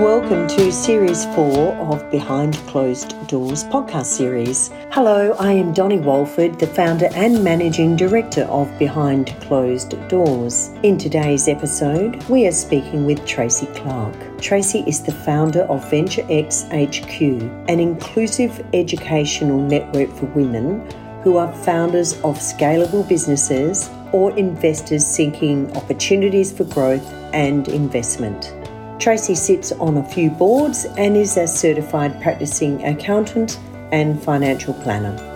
[0.00, 4.70] welcome to Series 4 of Behind Closed Doors podcast series.
[4.92, 10.70] Hello, I am Donny Walford, the founder and managing director of Behind Closed Doors.
[10.82, 14.16] In today's episode, we are speaking with Tracie Clark.
[14.40, 20.80] Tracie is the founder of Venture X HQ, an inclusive educational network for women
[21.22, 28.54] who are founders of scalable businesses or investors seeking opportunities for growth and investment.
[29.00, 33.58] Tracie sits on a few boards and is a certified practicing accountant
[33.92, 35.29] and financial planner.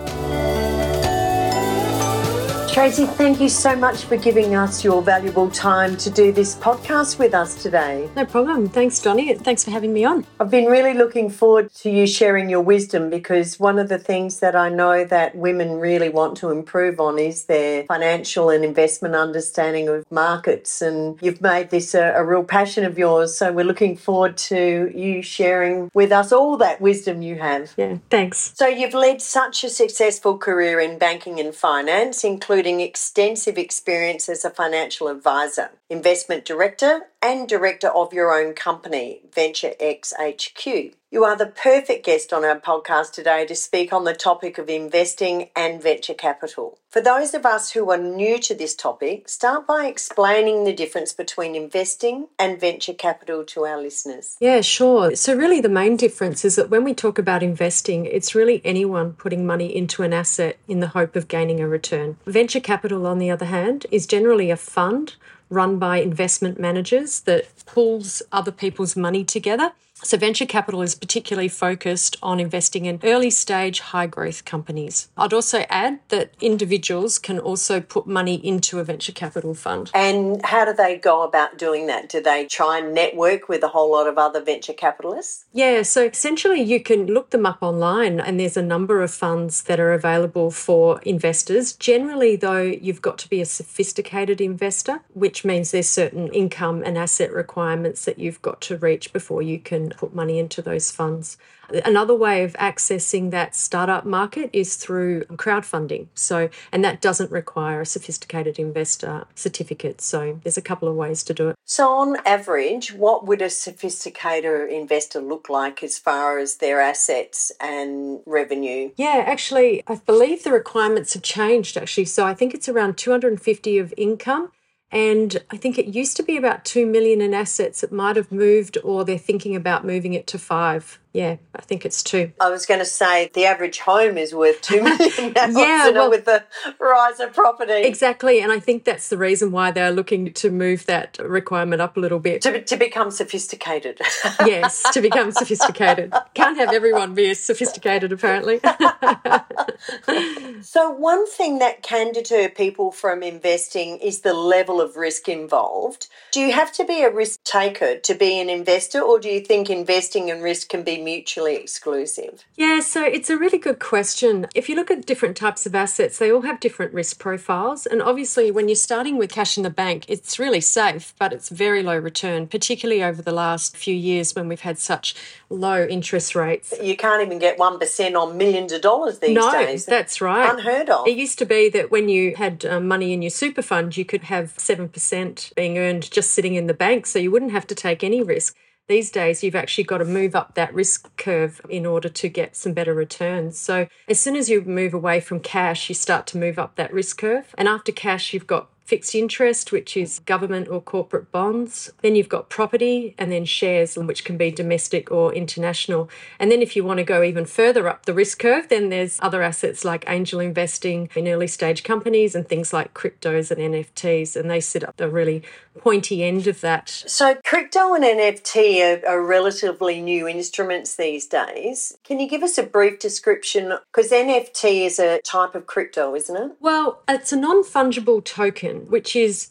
[2.75, 7.17] Tracie, thank you so much for giving us your valuable time to do this podcast
[7.17, 8.09] with us today.
[8.17, 8.67] No problem.
[8.67, 9.33] Thanks, Donny.
[9.33, 10.27] Thanks for having me on.
[10.41, 14.41] I've been really looking forward to you sharing your wisdom because one of the things
[14.41, 19.15] that I know that women really want to improve on is their financial and investment
[19.15, 20.81] understanding of markets.
[20.81, 23.37] And you've made this a, a real passion of yours.
[23.37, 27.73] So we're looking forward to you sharing with us all that wisdom you have.
[27.77, 28.51] Yeah, thanks.
[28.53, 34.27] So you've led such a successful career in banking and finance, including including extensive experience
[34.27, 40.95] as a financial advisor, investment director, and director of your own company, Venture X HQ.
[41.15, 44.67] You are the perfect guest on our podcast today to speak on the topic of
[44.67, 46.77] investing and venture capital.
[46.89, 51.13] For those of us who are new to this topic, start by explaining the difference
[51.13, 54.35] between investing and venture capital to our listeners.
[54.41, 55.15] Yeah, sure.
[55.15, 59.13] So, really, the main difference is that when we talk about investing, it's really anyone
[59.13, 62.17] putting money into an asset in the hope of gaining a return.
[62.25, 65.15] Venture capital, on the other hand, is generally a fund
[65.49, 69.71] run by investment managers that pulls other people's money together
[70.03, 75.07] so, venture capital is particularly focused on investing in early stage, high growth companies.
[75.17, 79.91] I'd also add that individuals can also put money into a venture capital fund.
[79.93, 82.09] And how do they go about doing that?
[82.09, 85.45] Do they try and network with a whole lot of other venture capitalists?
[85.53, 89.63] Yeah, so essentially you can look them up online, and there's a number of funds
[89.63, 91.71] that are available for investors.
[91.71, 96.97] Generally, though, you've got to be a sophisticated investor, which means there's certain income and
[96.97, 101.37] asset requirements that you've got to reach before you can put money into those funds.
[101.83, 106.07] Another way of accessing that startup market is through crowdfunding.
[106.13, 109.99] So, and that doesn't require a sophisticated investor certificate.
[110.01, 111.55] So, there's a couple of ways to do it.
[111.65, 117.51] So, on average, what would a sophisticated investor look like as far as their assets
[117.59, 118.91] and revenue?
[118.95, 122.05] Yeah, actually, I believe the requirements have changed actually.
[122.05, 124.51] So, I think it's around 250 of income
[124.91, 127.83] and I think it used to be about 2 million in assets.
[127.83, 131.85] It might have moved, or they're thinking about moving it to five yeah, I think
[131.85, 132.33] it's two.
[132.41, 135.47] I was going to say the average home is worth two million now.
[135.47, 136.43] yeah, well, with the
[136.77, 137.71] rise of property.
[137.71, 141.95] Exactly, and I think that's the reason why they're looking to move that requirement up
[141.95, 144.01] a little bit to, to become sophisticated.
[144.45, 146.13] yes, to become sophisticated.
[146.33, 148.59] Can't have everyone be as sophisticated, apparently.
[150.61, 156.07] so one thing that can deter people from investing is the level of risk involved.
[156.33, 159.39] Do you have to be a risk taker to be an investor, or do you
[159.39, 162.43] think investing and risk can be mutually exclusive?
[162.55, 164.47] Yeah, so it's a really good question.
[164.53, 167.85] If you look at different types of assets, they all have different risk profiles.
[167.85, 171.47] And obviously, when you're starting with cash in the bank, it's really safe, but it's
[171.47, 175.15] very low return, particularly over the last few years when we've had such
[175.49, 176.73] low interest rates.
[176.81, 179.85] You can't even get 1% on millions of dollars these no, days.
[179.85, 180.51] that's right.
[180.51, 181.07] Unheard of.
[181.07, 184.03] It used to be that when you had um, money in your super fund, you
[184.03, 187.75] could have 7% being earned just sitting in the bank, so you wouldn't have to
[187.75, 188.55] take any risk.
[188.87, 192.55] These days, you've actually got to move up that risk curve in order to get
[192.55, 193.57] some better returns.
[193.57, 196.93] So, as soon as you move away from cash, you start to move up that
[196.93, 197.55] risk curve.
[197.57, 201.91] And after cash, you've got fixed interest, which is government or corporate bonds.
[202.01, 206.09] Then you've got property and then shares, which can be domestic or international.
[206.39, 209.19] And then if you want to go even further up the risk curve, then there's
[209.21, 214.35] other assets like angel investing in early stage companies and things like cryptos and NFTs.
[214.35, 215.43] And they sit up the really
[215.79, 216.89] pointy end of that.
[216.89, 221.97] So crypto and NFT are, are relatively new instruments these days.
[222.03, 223.73] Can you give us a brief description?
[223.91, 226.51] Because NFT is a type of crypto, isn't it?
[226.59, 229.49] Well, it's a non fungible token which is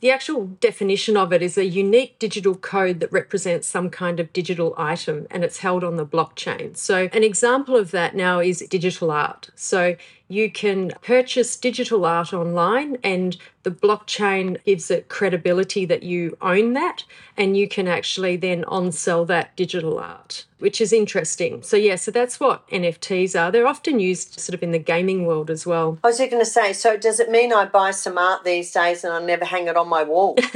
[0.00, 4.30] the actual definition of it is a unique digital code that represents some kind of
[4.34, 6.76] digital item and it's held on the blockchain.
[6.76, 9.48] So, an example of that now is digital art.
[9.54, 9.96] So,
[10.34, 16.72] you can purchase digital art online and the blockchain gives it credibility that you own
[16.72, 17.04] that
[17.36, 21.62] and you can actually then on sell that digital art which is interesting.
[21.62, 23.52] So yeah so that's what nfts are.
[23.52, 25.98] They're often used sort of in the gaming world as well.
[26.02, 29.04] I was going to say so does it mean i buy some art these days
[29.04, 30.36] and i never hang it on my wall?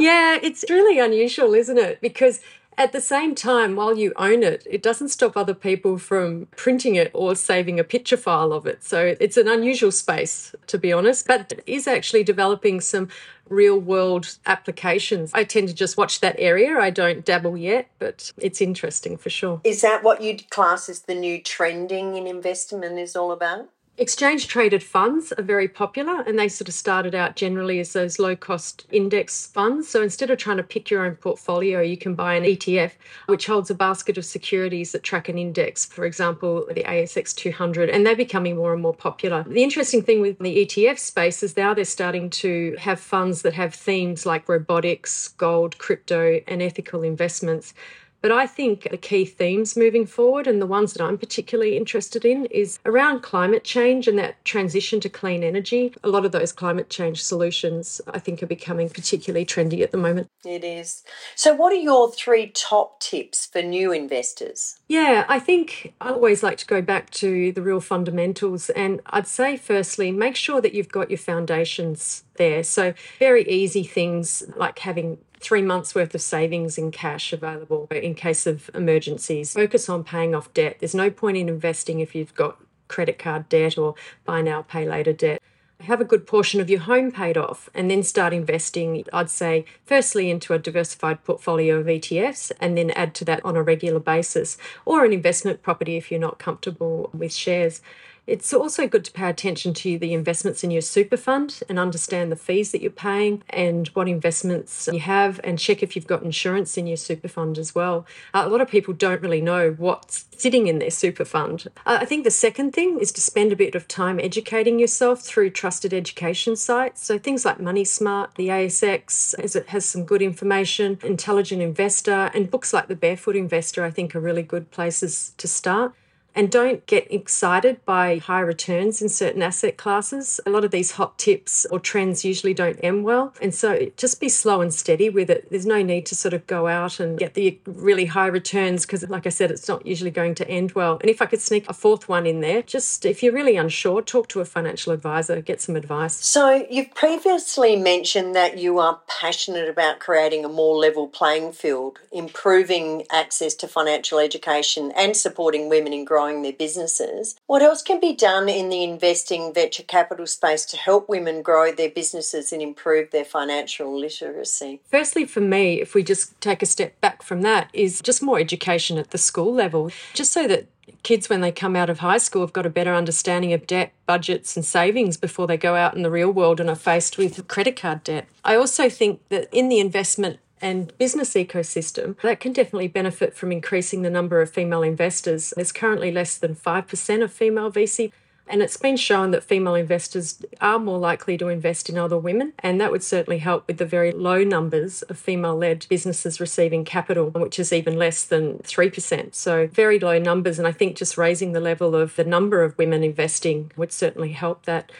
[0.00, 2.00] Yeah it's really unusual isn't it?
[2.00, 2.40] Because
[2.78, 6.96] At the same time, while you own it, it doesn't stop other people from printing
[6.96, 8.82] it or saving a picture file of it.
[8.82, 13.08] So it's an unusual space, to be honest, but it is actually developing some
[13.48, 15.30] real world applications.
[15.34, 16.78] I tend to just watch that area.
[16.78, 19.60] I don't dabble yet, but it's interesting for sure.
[19.64, 23.68] Is that what you'd class as the new trending in investment is all about?
[23.98, 28.18] Exchange traded funds are very popular and they sort of started out generally as those
[28.18, 29.86] low cost index funds.
[29.86, 32.92] So instead of trying to pick your own portfolio, you can buy an ETF
[33.26, 37.90] which holds a basket of securities that track an index, for example, the ASX 200,
[37.90, 39.44] and they're becoming more and more popular.
[39.46, 43.52] The interesting thing with the ETF space is now they're starting to have funds that
[43.52, 47.74] have themes like robotics, gold, crypto, and ethical investments.
[48.22, 52.24] But I think the key themes moving forward, and the ones that I'm particularly interested
[52.24, 55.92] in, is around climate change and that transition to clean energy.
[56.04, 59.98] A lot of those climate change solutions, I think, are becoming particularly trendy at the
[59.98, 60.28] moment.
[60.44, 61.02] It is.
[61.34, 64.78] So, what are your three top tips for new investors?
[64.88, 68.70] Yeah, I think I always like to go back to the real fundamentals.
[68.70, 72.62] And I'd say, firstly, make sure that you've got your foundations there.
[72.62, 78.14] So, very easy things like having three months worth of savings in cash available in
[78.14, 79.52] case of emergencies.
[79.52, 80.76] Focus on paying off debt.
[80.78, 82.58] There's no point in investing if you've got
[82.88, 83.94] credit card debt or
[84.24, 85.42] buy now, pay later debt.
[85.80, 89.64] Have a good portion of your home paid off and then start investing, I'd say,
[89.84, 93.98] firstly into a diversified portfolio of ETFs and then add to that on a regular
[93.98, 97.80] basis, or an investment property if you're not comfortable with shares.
[98.24, 102.30] It's also good to pay attention to the investments in your super fund and understand
[102.30, 106.22] the fees that you're paying and what investments you have and check if you've got
[106.22, 108.06] insurance in your super fund as well.
[108.32, 111.66] Uh, a lot of people don't really know what's sitting in their super fund.
[111.84, 115.22] Uh, I think the second thing is to spend a bit of time educating yourself
[115.22, 117.04] through trusted education sites.
[117.04, 122.30] So things like Money Smart, the ASX, as it has some good information, Intelligent Investor,
[122.34, 125.92] and books like The Barefoot Investor, I think are really good places to start
[126.34, 130.40] and don't get excited by high returns in certain asset classes.
[130.46, 133.34] A lot of these hot tips or trends usually don't end well.
[133.42, 135.50] And so just be slow and steady with it.
[135.50, 139.08] There's no need to sort of go out and get the really high returns because,
[139.08, 140.98] like I said, it's not usually going to end well.
[141.00, 144.00] And if I could sneak a fourth one in there, just if you're really unsure,
[144.00, 146.14] talk to a financial advisor, get some advice.
[146.14, 151.98] So you've previously mentioned that you are passionate about creating a more level playing field,
[152.10, 157.34] improving access to financial education, and supporting women in growth growing their businesses.
[157.46, 161.72] What else can be done in the investing venture capital space to help women grow
[161.72, 164.80] their businesses and improve their financial literacy?
[164.88, 168.38] Firstly, for me, if we just take a step back from that, is just more
[168.38, 170.66] education at the school level, just so that
[171.02, 173.92] kids, when they come out of high school, have got a better understanding of debt,
[174.06, 177.48] budgets, and savings before they go out in the real world and are faced with
[177.48, 178.28] credit card debt.
[178.44, 183.52] I also think that in the investment and business ecosystem, that can definitely benefit from
[183.52, 185.52] increasing the number of female investors.
[185.56, 188.12] There's currently less than 5% of female VC.
[188.48, 192.52] And it's been shown that female investors are more likely to invest in other women,
[192.58, 196.84] and that would certainly help with the very low numbers of female led businesses receiving
[196.84, 199.34] capital, which is even less than 3%.
[199.34, 200.58] So, very low numbers.
[200.58, 204.32] And I think just raising the level of the number of women investing would certainly
[204.32, 204.90] help that.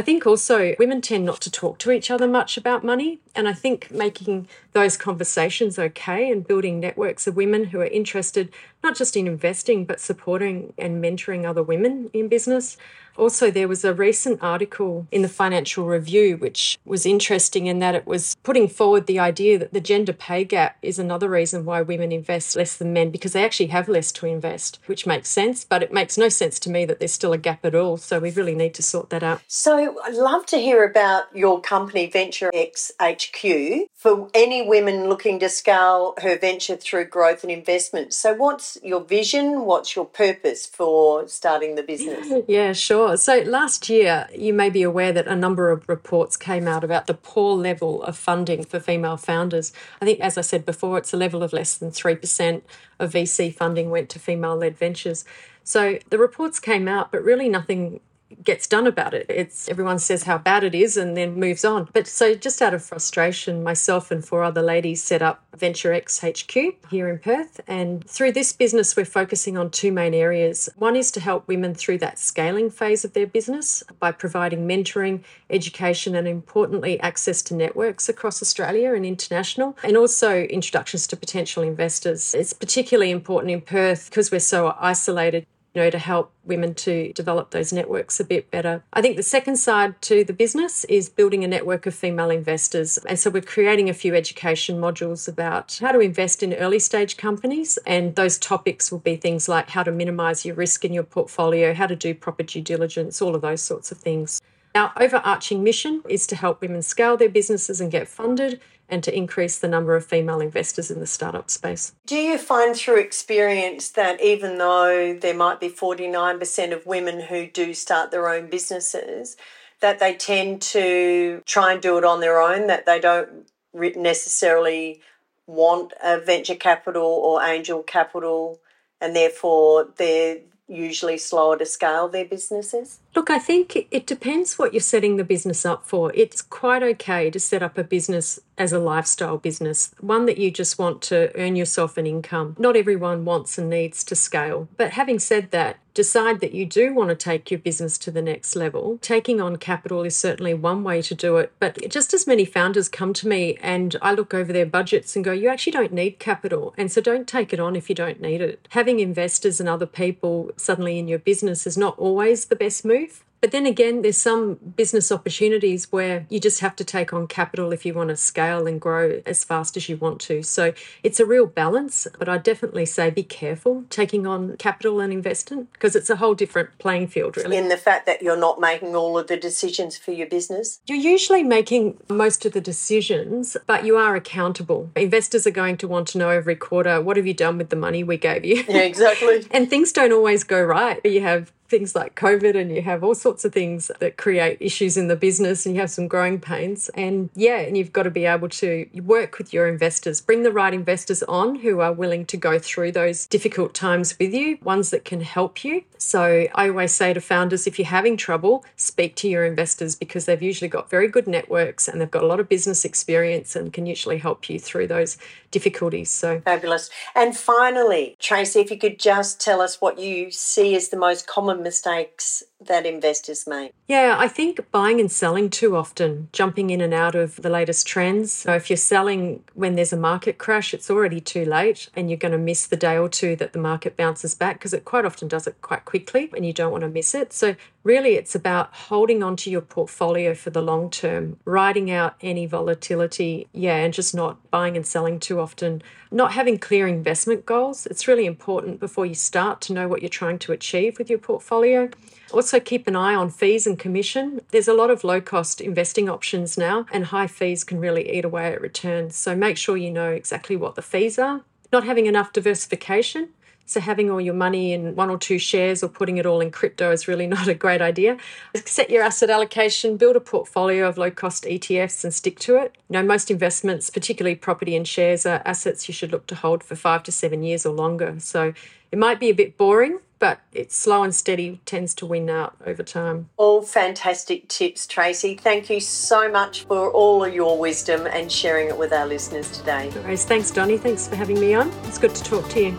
[0.00, 3.18] I think also women tend not to talk to each other much about money.
[3.34, 8.50] And I think making those conversations okay and building networks of women who are interested
[8.82, 12.78] not just in investing, but supporting and mentoring other women in business.
[13.20, 17.94] Also, there was a recent article in the Financial Review which was interesting in that
[17.94, 21.82] it was putting forward the idea that the gender pay gap is another reason why
[21.82, 25.66] women invest less than men because they actually have less to invest, which makes sense.
[25.66, 27.98] But it makes no sense to me that there's still a gap at all.
[27.98, 29.42] So we really need to sort that out.
[29.46, 35.38] So I'd love to hear about your company, Venture X HQ, for any women looking
[35.40, 38.14] to scale her venture through growth and investment.
[38.14, 39.66] So, what's your vision?
[39.66, 42.32] What's your purpose for starting the business?
[42.48, 43.09] Yeah, sure.
[43.10, 46.84] Oh, so last year, you may be aware that a number of reports came out
[46.84, 49.72] about the poor level of funding for female founders.
[50.00, 52.62] I think, as I said before, it's a level of less than 3%
[53.00, 55.24] of VC funding went to female led ventures.
[55.64, 57.98] So the reports came out, but really nothing
[58.42, 59.26] gets done about it.
[59.28, 61.88] It's everyone says how bad it is and then moves on.
[61.92, 66.20] But so just out of frustration, myself and four other ladies set up Venture X
[66.20, 66.52] HQ
[66.90, 67.60] here in Perth.
[67.66, 70.68] And through this business, we're focusing on two main areas.
[70.76, 75.22] One is to help women through that scaling phase of their business by providing mentoring,
[75.50, 81.62] education, and importantly, access to networks across Australia and international, and also introductions to potential
[81.62, 82.34] investors.
[82.34, 87.12] It's particularly important in Perth because we're so isolated you know, to help women to
[87.12, 88.82] develop those networks a bit better.
[88.92, 92.98] I think the second side to the business is building a network of female investors.
[92.98, 97.16] And so we're creating a few education modules about how to invest in early stage
[97.16, 97.78] companies.
[97.86, 101.72] And those topics will be things like how to minimize your risk in your portfolio,
[101.72, 104.40] how to do proper due diligence, all of those sorts of things.
[104.74, 109.16] Our overarching mission is to help women scale their businesses and get funded and to
[109.16, 111.94] increase the number of female investors in the startup space.
[112.06, 117.46] Do you find through experience that even though there might be 49% of women who
[117.46, 119.36] do start their own businesses,
[119.80, 125.00] that they tend to try and do it on their own, that they don't necessarily
[125.46, 128.60] want a venture capital or angel capital,
[129.00, 133.00] and therefore they're usually slower to scale their businesses?
[133.14, 136.12] Look, I think it depends what you're setting the business up for.
[136.14, 140.50] It's quite okay to set up a business as a lifestyle business, one that you
[140.50, 142.54] just want to earn yourself an income.
[142.58, 144.68] Not everyone wants and needs to scale.
[144.76, 148.22] But having said that, decide that you do want to take your business to the
[148.22, 148.98] next level.
[149.00, 151.52] Taking on capital is certainly one way to do it.
[151.58, 155.24] But just as many founders come to me and I look over their budgets and
[155.24, 156.74] go, you actually don't need capital.
[156.76, 158.68] And so don't take it on if you don't need it.
[158.70, 163.09] Having investors and other people suddenly in your business is not always the best move.
[163.40, 167.72] But then again, there's some business opportunities where you just have to take on capital
[167.72, 170.42] if you want to scale and grow as fast as you want to.
[170.42, 175.12] So it's a real balance, but I definitely say be careful taking on capital and
[175.12, 177.56] investment because it's a whole different playing field, really.
[177.56, 180.80] In the fact that you're not making all of the decisions for your business?
[180.86, 184.90] You're usually making most of the decisions, but you are accountable.
[184.96, 187.76] Investors are going to want to know every quarter what have you done with the
[187.76, 188.64] money we gave you?
[188.68, 189.46] Yeah, exactly.
[189.50, 191.00] and things don't always go right.
[191.04, 194.96] You have things like COVID and you have all sorts of things that create issues
[194.96, 196.90] in the business and you have some growing pains.
[196.94, 200.52] And yeah, and you've got to be able to work with your investors, bring the
[200.52, 204.90] right investors on who are willing to go through those difficult times with you, ones
[204.90, 205.84] that can help you.
[205.96, 210.24] So I always say to founders if you're having trouble, speak to your investors because
[210.24, 213.72] they've usually got very good networks and they've got a lot of business experience and
[213.72, 215.18] can usually help you through those
[215.50, 216.10] difficulties.
[216.10, 216.90] So fabulous.
[217.14, 221.26] And finally, Tracie, if you could just tell us what you see as the most
[221.26, 223.72] common mistakes that investors make?
[223.86, 227.86] Yeah, I think buying and selling too often, jumping in and out of the latest
[227.86, 228.32] trends.
[228.32, 232.18] So if you're selling when there's a market crash, it's already too late and you're
[232.18, 235.04] going to miss the day or two that the market bounces back because it quite
[235.04, 237.32] often does it quite quickly and you don't want to miss it.
[237.32, 242.46] So really it's about holding onto your portfolio for the long term, riding out any
[242.46, 245.82] volatility, yeah, and just not buying and selling too often.
[246.12, 247.86] Not having clear investment goals.
[247.86, 251.20] It's really important before you start to know what you're trying to achieve with your
[251.20, 251.88] portfolio.
[252.32, 254.40] Also, keep an eye on fees and commission.
[254.50, 258.24] There's a lot of low cost investing options now, and high fees can really eat
[258.24, 259.16] away at returns.
[259.16, 261.42] So, make sure you know exactly what the fees are.
[261.72, 263.30] Not having enough diversification.
[263.70, 266.50] So, having all your money in one or two shares or putting it all in
[266.50, 268.16] crypto is really not a great idea.
[268.64, 272.76] Set your asset allocation, build a portfolio of low cost ETFs and stick to it.
[272.88, 276.64] You know, most investments, particularly property and shares, are assets you should look to hold
[276.64, 278.16] for five to seven years or longer.
[278.18, 278.54] So,
[278.90, 282.54] it might be a bit boring, but it's slow and steady tends to win out
[282.64, 283.28] over time.
[283.36, 285.34] All fantastic tips, Tracie.
[285.34, 289.50] Thank you so much for all of your wisdom and sharing it with our listeners
[289.50, 289.88] today.
[289.88, 290.78] Anyways, thanks, Donny.
[290.78, 291.72] Thanks for having me on.
[291.84, 292.76] It's good to talk to you.